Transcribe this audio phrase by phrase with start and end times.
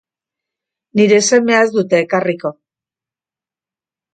[0.99, 2.55] Nire semea ez dute ekarriko.